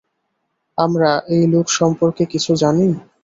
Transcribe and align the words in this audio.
আমরা 0.77 1.11
এই 1.35 1.43
লোক 1.53 1.67
সম্পর্কে 1.79 2.23
কিছু 2.33 2.51
জানি? 2.61 2.87